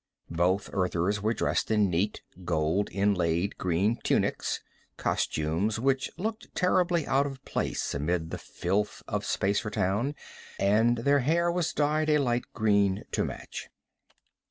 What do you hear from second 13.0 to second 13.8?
to match.